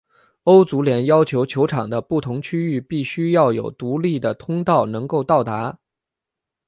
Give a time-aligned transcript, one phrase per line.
[0.45, 5.77] 欧足联要求球场的不同区域必须要有独立的通道能够到达。